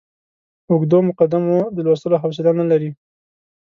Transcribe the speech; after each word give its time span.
اوږدو 0.69 0.97
مقدمو 1.09 1.57
د 1.75 1.77
لوستلو 1.85 2.21
حوصله 2.23 2.51
نه 2.59 2.65
لري. 2.71 2.89